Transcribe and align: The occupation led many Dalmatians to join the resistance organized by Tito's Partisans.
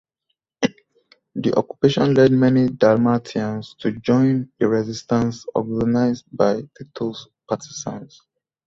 The 1.35 1.53
occupation 1.55 2.15
led 2.15 2.31
many 2.31 2.69
Dalmatians 2.69 3.75
to 3.75 3.91
join 3.99 4.49
the 4.57 4.67
resistance 4.67 5.45
organized 5.53 6.25
by 6.31 6.63
Tito's 6.75 7.27
Partisans. 7.47 8.19